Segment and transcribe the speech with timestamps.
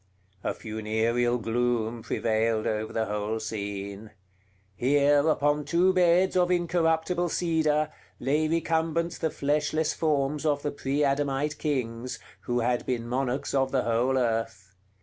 [0.43, 4.09] A funereal gloom prevailed over the whole scene.
[4.75, 11.03] Here, upon two beds of incorruptible cedar, lay recumbent the fleshless forms of the pre
[11.03, 14.73] Adamite kings, who had been monarchs of the whole earth.